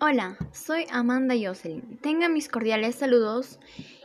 [0.00, 1.98] Hola, soy Amanda Jocelyn.
[2.00, 3.58] Tengan mis cordiales saludos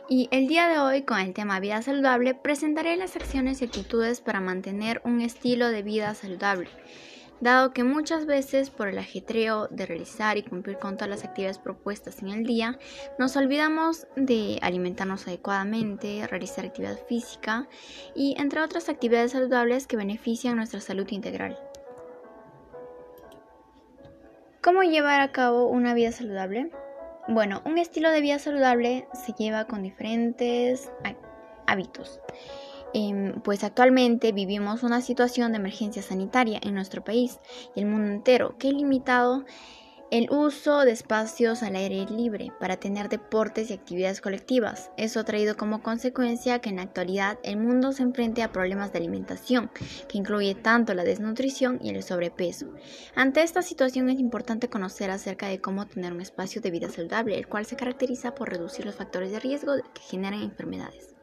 [0.08, 4.20] y el día de hoy con el tema vida saludable presentaré las acciones y actitudes
[4.20, 6.68] para mantener un estilo de vida saludable,
[7.40, 11.58] dado que muchas veces por el ajetreo de realizar y cumplir con todas las actividades
[11.58, 12.76] propuestas en el día,
[13.20, 17.68] nos olvidamos de alimentarnos adecuadamente, realizar actividad física
[18.16, 21.56] y entre otras actividades saludables que benefician nuestra salud integral.
[24.64, 26.70] ¿Cómo llevar a cabo una vida saludable?
[27.28, 30.90] Bueno, un estilo de vida saludable se lleva con diferentes
[31.66, 32.22] hábitos.
[32.94, 37.40] Em, pues actualmente vivimos una situación de emergencia sanitaria en nuestro país
[37.74, 39.44] y el mundo entero que limitado
[40.10, 44.90] el uso de espacios al aire libre para tener deportes y actividades colectivas.
[44.96, 48.92] Eso ha traído como consecuencia que en la actualidad el mundo se enfrente a problemas
[48.92, 49.70] de alimentación,
[50.08, 52.66] que incluye tanto la desnutrición y el sobrepeso.
[53.14, 57.36] Ante esta situación es importante conocer acerca de cómo tener un espacio de vida saludable,
[57.36, 61.14] el cual se caracteriza por reducir los factores de riesgo que generan enfermedades.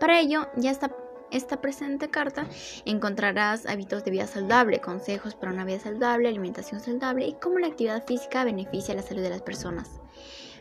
[0.00, 0.90] Para ello, ya está
[1.32, 2.46] esta presente carta
[2.84, 7.66] encontrarás hábitos de vida saludable, consejos para una vida saludable, alimentación saludable y cómo la
[7.66, 10.00] actividad física beneficia la salud de las personas.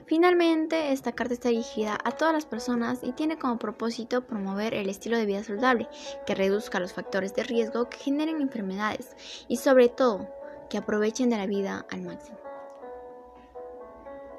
[0.06, 4.90] Finalmente, esta carta está dirigida a todas las personas y tiene como propósito promover el
[4.90, 5.88] estilo de vida saludable
[6.26, 9.16] que reduzca los factores de riesgo que generen enfermedades
[9.48, 10.28] y sobre todo
[10.70, 12.38] que aprovechen de la vida al máximo.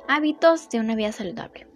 [0.09, 1.72] Hábitos de una vida saludable.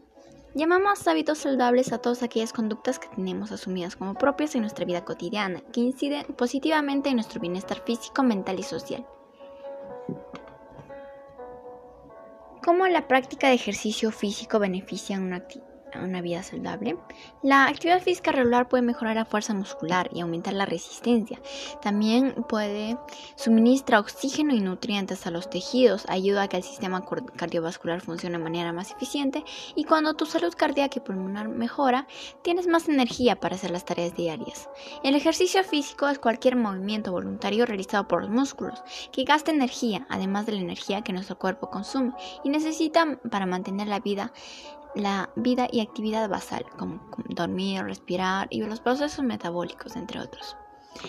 [0.57, 5.05] Llamamos hábitos saludables a todas aquellas conductas que tenemos asumidas como propias en nuestra vida
[5.05, 9.07] cotidiana, que inciden positivamente en nuestro bienestar físico, mental y social.
[12.65, 15.47] ¿Cómo la práctica de ejercicio físico beneficia una?
[16.03, 16.97] Una vida saludable.
[17.43, 21.41] La actividad física regular puede mejorar la fuerza muscular y aumentar la resistencia.
[21.81, 22.99] También puede
[23.37, 27.05] suministrar oxígeno y nutrientes a los tejidos, ayuda a que el sistema
[27.37, 29.45] cardiovascular funcione de manera más eficiente
[29.75, 32.07] y cuando tu salud cardíaca y pulmonar mejora,
[32.43, 34.69] tienes más energía para hacer las tareas diarias.
[35.03, 38.83] El ejercicio físico es cualquier movimiento voluntario realizado por los músculos
[39.13, 42.13] que gasta energía, además de la energía que nuestro cuerpo consume
[42.45, 44.33] y necesita para mantener la vida
[44.97, 50.57] la vida y actividad basal, como dormir, respirar y los procesos metabólicos, entre otros.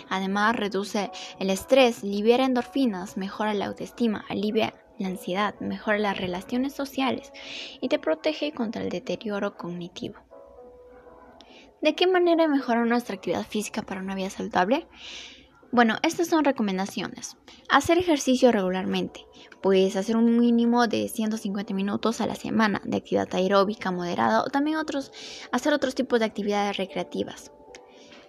[0.09, 6.73] Además, reduce el estrés, libera endorfinas, mejora la autoestima, alivia la ansiedad, mejora las relaciones
[6.73, 7.31] sociales
[7.79, 10.19] y te protege contra el deterioro cognitivo.
[11.81, 14.87] ¿De qué manera mejora nuestra actividad física para una vida saludable?
[15.72, 17.35] Bueno, estas son recomendaciones.
[17.69, 19.25] Hacer ejercicio regularmente.
[19.61, 24.45] Puedes hacer un mínimo de 150 minutos a la semana de actividad aeróbica moderada o
[24.45, 25.11] también otros,
[25.51, 27.51] hacer otros tipos de actividades recreativas.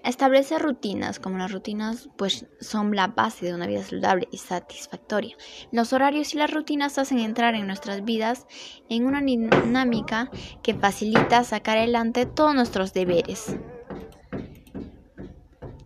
[0.05, 5.37] Establecer rutinas, como las rutinas pues son la base de una vida saludable y satisfactoria.
[5.71, 8.47] Los horarios y las rutinas hacen entrar en nuestras vidas
[8.89, 10.31] en una dinámica
[10.63, 13.55] que facilita sacar adelante todos nuestros deberes.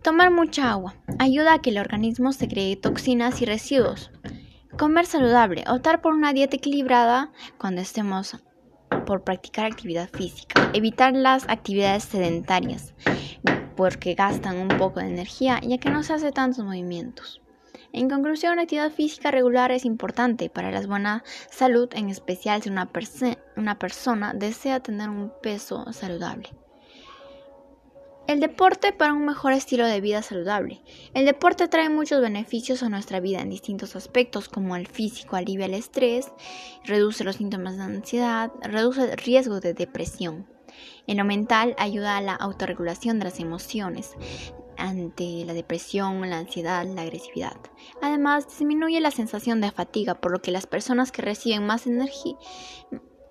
[0.01, 4.11] Tomar mucha agua ayuda a que el organismo segregue toxinas y residuos.
[4.77, 8.37] Comer saludable, optar por una dieta equilibrada cuando estemos
[9.05, 10.71] por practicar actividad física.
[10.73, 12.93] Evitar las actividades sedentarias
[13.75, 17.41] porque gastan un poco de energía ya que no se hace tantos movimientos.
[17.91, 22.69] En conclusión, la actividad física regular es importante para la buena salud, en especial si
[22.69, 26.49] una persona desea tener un peso saludable.
[28.25, 30.81] El deporte para un mejor estilo de vida saludable.
[31.13, 35.65] El deporte trae muchos beneficios a nuestra vida en distintos aspectos, como el físico alivia
[35.65, 36.31] el estrés,
[36.85, 40.47] reduce los síntomas de ansiedad, reduce el riesgo de depresión.
[41.05, 44.11] En lo mental ayuda a la autorregulación de las emociones
[44.77, 47.57] ante la depresión, la ansiedad, la agresividad.
[48.01, 52.37] Además, disminuye la sensación de fatiga, por lo que las personas que reciben más energía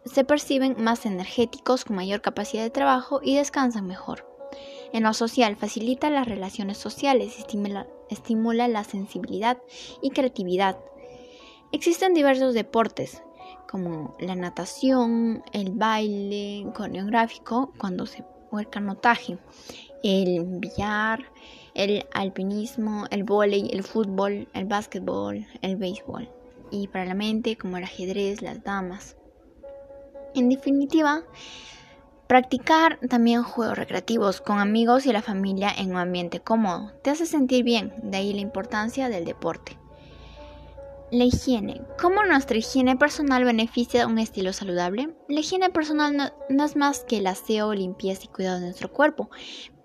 [0.04, 4.31] se perciben más energéticos, con mayor capacidad de trabajo y descansan mejor.
[4.92, 9.58] En lo social, facilita las relaciones sociales, estimula, estimula la sensibilidad
[10.02, 10.78] y creatividad.
[11.72, 13.22] Existen diversos deportes,
[13.70, 18.22] como la natación, el baile coreográfico, cuando se
[18.58, 19.38] el
[20.02, 21.20] el billar,
[21.74, 26.28] el alpinismo, el vóley, el fútbol, el básquetbol, el béisbol.
[26.70, 29.16] Y para la mente, como el ajedrez, las damas.
[30.34, 31.22] En definitiva,
[32.32, 37.26] Practicar también juegos recreativos con amigos y la familia en un ambiente cómodo te hace
[37.26, 39.76] sentir bien, de ahí la importancia del deporte.
[41.10, 41.82] La higiene.
[42.00, 45.14] ¿Cómo nuestra higiene personal beneficia un estilo saludable?
[45.28, 49.28] La higiene personal no, es más que el aseo, limpieza y cuidado de nuestro cuerpo,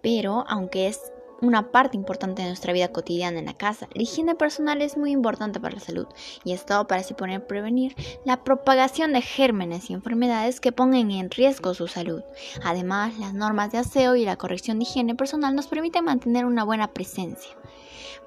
[0.01, 1.01] pero aunque es
[1.41, 3.87] una parte importante de nuestra vida cotidiana en la casa.
[3.93, 6.07] La higiene personal es muy importante para la salud
[6.43, 7.95] y es todo para así prevenir
[8.25, 12.23] la propagación de gérmenes y enfermedades que pongan en riesgo su salud.
[12.63, 16.63] Además, las normas de aseo y la corrección de higiene personal nos permiten mantener una
[16.63, 17.51] buena presencia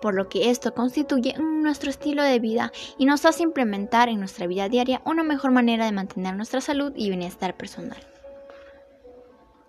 [0.00, 4.46] por lo que esto constituye nuestro estilo de vida y nos hace implementar en nuestra
[4.46, 8.09] vida diaria una mejor manera de mantener nuestra salud y bienestar personal.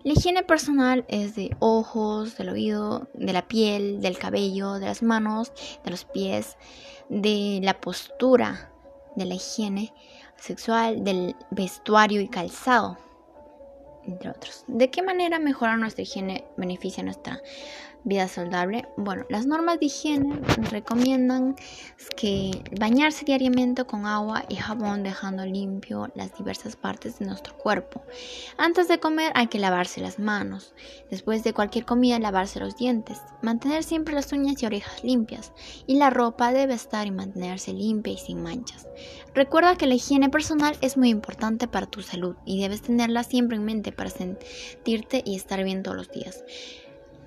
[0.04, 5.00] La higiene personal es de ojos, del oído, de la piel, del cabello, de las
[5.00, 5.52] manos,
[5.84, 6.56] de los pies,
[7.08, 8.72] de la postura,
[9.14, 9.94] de la higiene
[10.36, 12.98] sexual, del vestuario y calzado,
[14.04, 14.64] entre otros.
[14.66, 17.40] ¿De qué manera mejorar nuestra higiene beneficia nuestra
[18.04, 18.86] vida saludable?
[18.96, 20.40] Bueno, las normas de higiene
[20.70, 21.56] recomiendan
[22.16, 28.02] que bañarse diariamente con agua y jabón dejando limpio las diversas partes de nuestro cuerpo.
[28.56, 30.74] Antes de comer hay que lavarse las manos.
[31.10, 33.20] Después de cualquier comida lavarse los dientes.
[33.42, 35.52] Mantener siempre las uñas y orejas limpias.
[35.86, 38.86] Y la ropa debe estar y mantenerse limpia y sin manchas.
[39.34, 43.56] Recuerda que la higiene personal es muy importante para tu salud y debes tenerla siempre
[43.56, 46.44] en mente para sentirte y estar bien todos los días.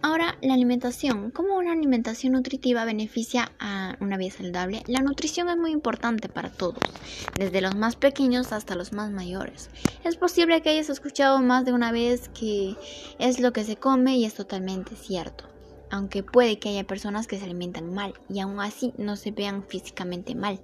[0.07, 1.31] Ahora, la alimentación.
[1.31, 4.83] ¿Cómo una alimentación nutritiva beneficia a una vida saludable?
[4.85, 6.77] La nutrición es muy importante para todos,
[7.35, 9.71] desde los más pequeños hasta los más mayores.
[10.03, 12.75] Es posible que hayas escuchado más de una vez que
[13.17, 15.54] es lo que se come y es totalmente cierto
[15.95, 19.63] aunque puede que haya personas que se alimentan mal y aún así no se vean
[19.63, 20.62] físicamente mal.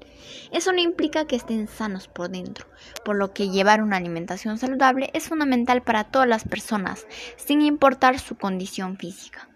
[0.52, 2.68] Eso no implica que estén sanos por dentro,
[3.06, 7.08] por lo que llevar una alimentación saludable es fundamental para todas las personas,
[7.38, 9.48] sin importar su condición física.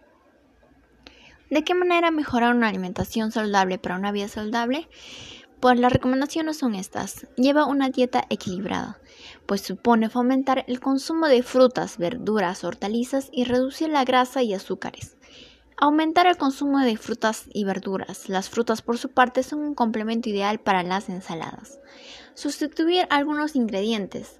[1.49, 4.87] ¿De qué manera mejorar una alimentación saludable para una vida saludable?
[5.59, 7.27] Pues las recomendaciones son estas.
[7.37, 8.99] Lleva una dieta equilibrada,
[9.45, 15.17] pues supone fomentar el consumo de frutas, verduras, hortalizas y reducir la grasa y azúcares.
[15.77, 18.29] Aumentar el consumo de frutas y verduras.
[18.29, 21.79] Las frutas por su parte son un complemento ideal para las ensaladas.
[22.33, 24.39] Sustituir algunos ingredientes,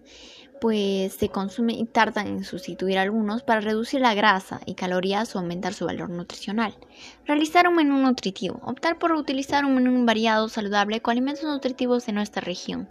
[0.62, 5.40] pues se consume y tardan en sustituir algunos para reducir la grasa y calorías o
[5.40, 6.78] aumentar su valor nutricional.
[7.26, 8.62] Realizar un menú nutritivo.
[8.64, 12.88] Optar por utilizar un menú variado, saludable con alimentos nutritivos de nuestra región.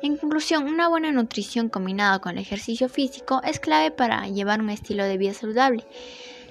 [0.00, 4.70] En conclusión, una buena nutrición combinada con el ejercicio físico es clave para llevar un
[4.70, 5.84] estilo de vida saludable.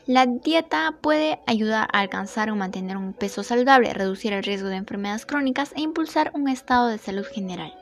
[0.05, 4.75] La dieta puede ayudar a alcanzar o mantener un peso saludable, reducir el riesgo de
[4.75, 7.73] enfermedades crónicas e impulsar un estado de salud general.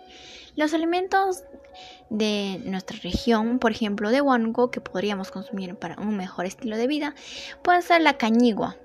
[0.56, 1.44] Los alimentos
[2.12, 6.86] de nuestra región, por ejemplo de Huánuco, que podríamos consumir para un mejor estilo de
[6.86, 7.16] vida,
[7.64, 8.78] pueden ser la cañigua,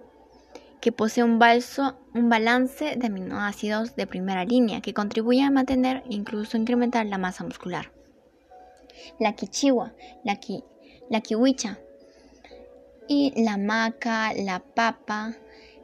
[0.80, 6.56] que posee un, balance de aminoácidos de primera línea que contribuye a mantener e incluso
[6.56, 7.92] incrementar la masa muscular.
[9.20, 9.92] La quichigua,
[10.24, 10.38] la,
[11.10, 11.80] la kiwicha,
[13.08, 15.36] y la maca, la papa,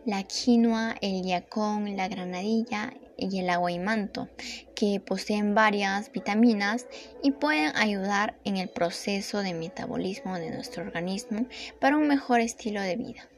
[0.05, 4.29] la quinoa, el yacón, la granadilla y el aguaimanto,
[4.75, 6.87] que poseen varias vitaminas
[7.23, 11.47] y pueden ayudar en el proceso de metabolismo de nuestro organismo
[11.81, 13.29] para un mejor estilo de vida.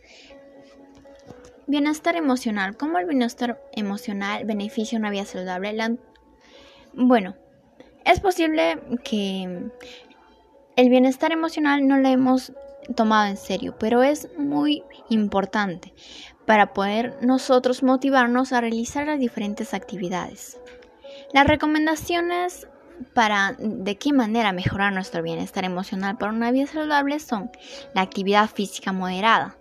[1.67, 2.77] Bienestar emocional.
[2.77, 5.99] ¿Cómo el bienestar emocional beneficia una vida saludable?
[6.93, 7.37] Bueno,
[8.05, 9.71] es posible que
[10.77, 12.53] el bienestar emocional no lo hemos
[12.95, 15.95] tomado en serio, pero es muy importante
[16.47, 20.59] para poder nosotros motivarnos a realizar las diferentes actividades.
[21.33, 22.69] Las recomendaciones
[23.13, 27.51] para de qué manera mejorar nuestro bienestar emocional para una vida saludable son
[27.95, 29.57] la actividad física moderada,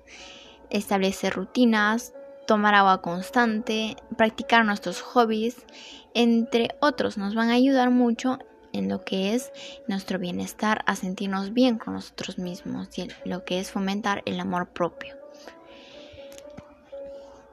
[0.70, 2.14] establecer rutinas,
[2.46, 5.66] tomar agua constante, practicar nuestros hobbies,
[6.14, 8.38] entre otros, nos van a ayudar mucho
[8.74, 9.52] en lo que es
[9.88, 14.68] nuestro bienestar, a sentirnos bien con nosotros mismos y lo que es fomentar el amor
[14.70, 15.16] propio.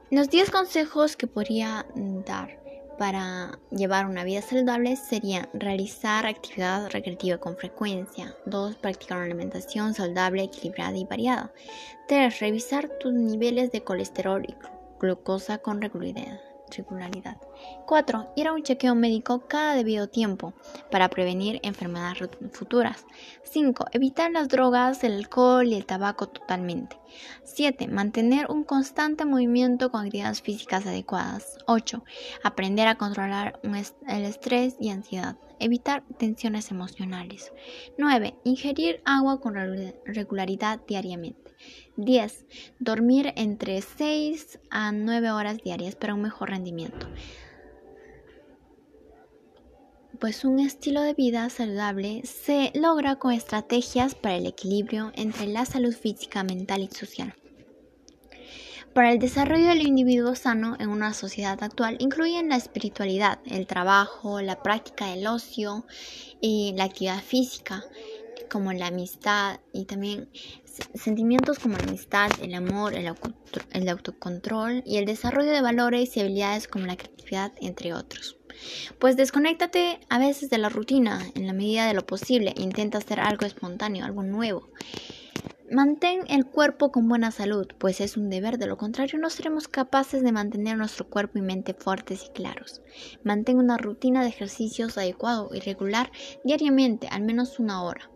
[0.09, 2.59] Los 10 consejos que podría dar
[2.97, 8.75] para llevar una vida saludable serían realizar actividad recreativa con frecuencia, 2.
[8.75, 11.53] Practicar una alimentación saludable, equilibrada y variada,
[12.09, 12.39] 3.
[12.41, 14.55] Revisar tus niveles de colesterol y
[14.99, 16.50] glucosa con regularidad.
[16.75, 17.37] Regularidad.
[17.85, 18.33] 4.
[18.35, 20.53] Ir a un chequeo médico cada debido tiempo
[20.89, 23.05] para prevenir enfermedades futuras.
[23.43, 23.85] 5.
[23.91, 26.97] Evitar las drogas, el alcohol y el tabaco totalmente.
[27.43, 27.87] 7.
[27.87, 31.57] Mantener un constante movimiento con actividades físicas adecuadas.
[31.67, 32.03] 8.
[32.43, 35.37] Aprender a controlar el estrés y ansiedad.
[35.59, 37.51] Evitar tensiones emocionales.
[37.97, 38.35] 9.
[38.43, 39.55] Ingerir agua con
[40.05, 41.40] regularidad diariamente.
[41.97, 42.45] 10.
[42.79, 47.07] Dormir entre 6 a 9 horas diarias para un mejor rendimiento.
[50.19, 55.65] Pues un estilo de vida saludable se logra con estrategias para el equilibrio entre la
[55.65, 57.33] salud física, mental y social.
[58.93, 64.41] Para el desarrollo del individuo sano en una sociedad actual incluyen la espiritualidad, el trabajo,
[64.41, 65.85] la práctica del ocio
[66.41, 67.85] y la actividad física,
[68.51, 70.29] como la amistad y también
[70.93, 73.07] sentimientos como la amistad, el amor, el,
[73.87, 78.37] autocontrol y el desarrollo de valores y habilidades como la creatividad, entre otros.
[78.99, 83.21] Pues desconéctate a veces de la rutina en la medida de lo posible, intenta hacer
[83.21, 84.67] algo espontáneo, algo nuevo.
[85.71, 89.69] Mantén el cuerpo con buena salud, pues es un deber, de lo contrario no seremos
[89.69, 92.81] capaces de mantener nuestro cuerpo y mente fuertes y claros.
[93.23, 96.11] Mantén una rutina de ejercicios adecuado y regular
[96.43, 98.10] diariamente, al menos una hora.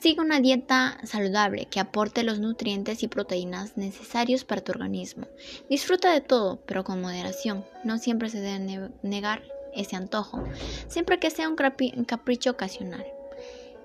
[0.00, 5.26] Sigue una dieta saludable que aporte los nutrientes y proteínas necesarios para tu organismo.
[5.70, 7.64] Disfruta de todo, pero con moderación.
[7.82, 9.42] No siempre se debe negar
[9.74, 10.44] ese antojo,
[10.88, 13.04] siempre que sea un capricho ocasional.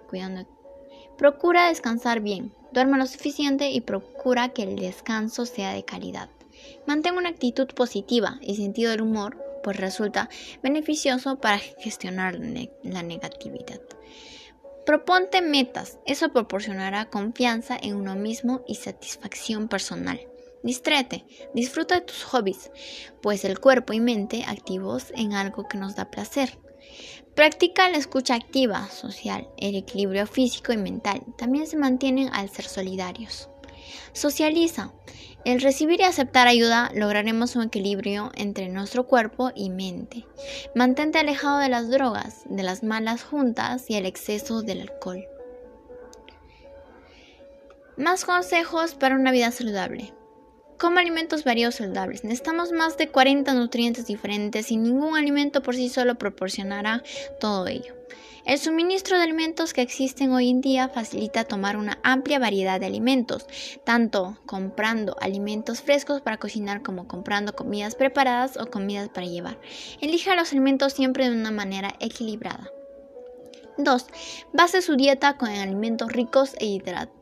[0.10, 0.48] Cuidando.
[1.18, 6.30] Procura descansar bien, duerme lo suficiente y procura que el descanso sea de calidad.
[6.88, 10.30] Mantén una actitud positiva y sentido del humor, pues resulta
[10.62, 12.40] beneficioso para gestionar
[12.84, 13.82] la negatividad.
[14.86, 20.20] Proponte metas, eso proporcionará confianza en uno mismo y satisfacción personal.
[20.64, 21.24] Distréte,
[21.54, 22.72] disfruta de tus hobbies,
[23.22, 26.58] pues el cuerpo y mente activos en algo que nos da placer.
[27.36, 31.22] Practica la escucha activa, social, el equilibrio físico y mental.
[31.38, 33.51] También se mantienen al ser solidarios.
[34.14, 34.92] Socializa.
[35.44, 40.26] El recibir y aceptar ayuda lograremos un equilibrio entre nuestro cuerpo y mente.
[40.76, 45.26] Mantente alejado de las drogas, de las malas juntas y el exceso del alcohol.
[47.98, 50.14] Más consejos para una vida saludable.
[50.82, 52.24] Come alimentos variados saludables.
[52.24, 57.04] Necesitamos más de 40 nutrientes diferentes y ningún alimento por sí solo proporcionará
[57.40, 57.94] todo ello.
[58.48, 62.88] El suministro de alimentos que existen hoy en día facilita tomar una amplia variedad de
[62.88, 63.46] alimentos,
[63.84, 69.60] tanto comprando alimentos frescos para cocinar como comprando comidas preparadas o comidas para llevar.
[70.02, 72.72] Elija los alimentos siempre de una manera equilibrada.
[73.78, 74.08] 2.
[74.52, 77.21] Base su dieta con alimentos ricos e hidratados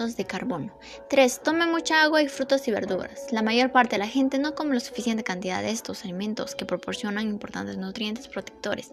[0.00, 0.72] de carbono.
[1.08, 1.42] 3.
[1.42, 3.26] Tome mucha agua y frutas y verduras.
[3.32, 6.64] La mayor parte de la gente no come la suficiente cantidad de estos alimentos que
[6.64, 8.92] proporcionan importantes nutrientes protectores.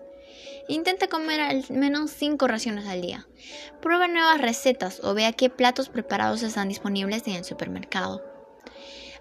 [0.67, 3.25] Intente comer al menos 5 raciones al día.
[3.81, 8.36] Pruebe nuevas recetas o vea qué platos preparados están disponibles en el supermercado.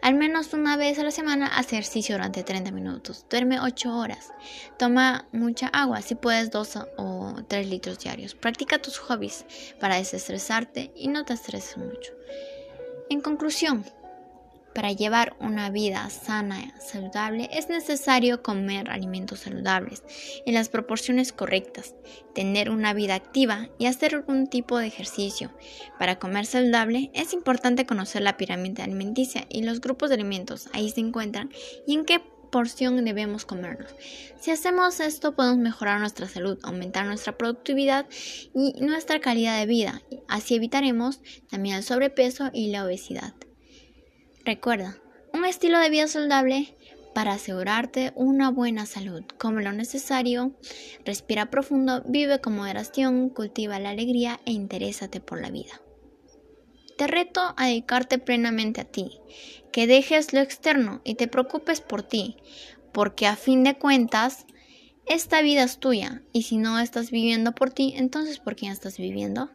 [0.02, 3.26] Al menos una vez a la semana hace ejercicio durante 30 minutos.
[3.30, 4.32] Duerme 8 horas.
[4.78, 8.34] Toma mucha agua, si puedes 2 o 3 litros diarios.
[8.34, 9.44] Practica tus hobbies
[9.80, 12.12] para desestresarte y no te estreses mucho.
[13.08, 13.84] En conclusión,
[14.76, 20.02] para llevar una vida sana saludable es necesario comer alimentos saludables
[20.44, 21.94] en las proporciones correctas,
[22.34, 25.50] tener una vida activa y hacer algún tipo de ejercicio.
[25.98, 30.90] Para comer saludable es importante conocer la pirámide alimenticia y los grupos de alimentos ahí
[30.90, 31.50] se encuentran
[31.86, 32.20] y en qué
[32.52, 33.94] porción debemos comerlos.
[34.38, 38.04] Si hacemos esto podemos mejorar nuestra salud, aumentar nuestra productividad
[38.54, 40.02] y nuestra calidad de vida.
[40.28, 43.32] Así evitaremos también el sobrepeso y la obesidad.
[44.46, 44.96] Recuerda,
[45.34, 46.76] un estilo de vida saludable
[47.16, 49.24] para asegurarte una buena salud.
[49.38, 50.52] Come lo necesario,
[51.04, 55.80] respira profundo, vive con moderación, cultiva la alegría e interésate por la vida.
[56.96, 59.18] Te reto a dedicarte plenamente a ti,
[59.72, 62.36] que dejes lo externo y te preocupes por ti,
[62.92, 64.46] porque a fin de cuentas,
[65.06, 68.96] esta vida es tuya y si no estás viviendo por ti, entonces ¿por quién estás
[68.96, 69.50] viviendo?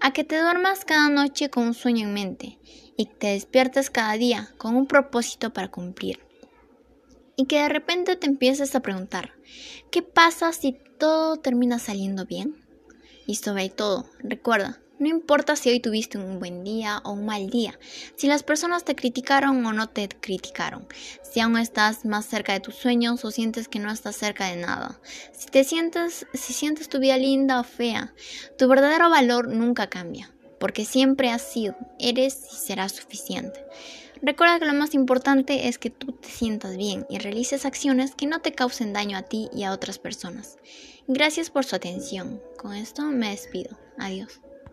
[0.00, 2.58] A que te duermas cada noche con un sueño en mente
[2.96, 6.20] y te despiertes cada día con un propósito para cumplir.
[7.34, 9.32] Y que de repente te empieces a preguntar,
[9.90, 12.64] ¿qué pasa si todo termina saliendo bien?
[13.26, 17.48] Y sobre todo, recuerda, no importa si hoy tuviste un buen día o un mal
[17.50, 17.78] día,
[18.16, 20.86] si las personas te criticaron o no te criticaron,
[21.22, 24.56] si aún estás más cerca de tus sueños o sientes que no estás cerca de
[24.56, 25.00] nada,
[25.32, 28.14] si te sientes, si sientes tu vida linda o fea,
[28.56, 33.64] tu verdadero valor nunca cambia porque siempre has sido, eres y serás suficiente.
[34.20, 38.26] Recuerda que lo más importante es que tú te sientas bien y realices acciones que
[38.26, 40.58] no te causen daño a ti y a otras personas.
[41.06, 42.42] Gracias por su atención.
[42.56, 43.78] Con esto me despido.
[43.96, 44.40] Adiós.